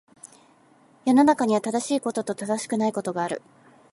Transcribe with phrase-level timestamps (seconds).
[1.05, 3.43] 世の中には、正しいことと正しくないことがある。